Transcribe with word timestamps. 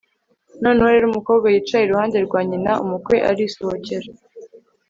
noneho 0.61 0.89
rero 0.93 1.05
umukobwa 1.07 1.47
yicaye 1.53 1.83
iruhande 1.85 2.17
rwa 2.25 2.41
nyina, 2.49 2.71
umukwe 2.83 3.15
arisohokera 3.29 4.09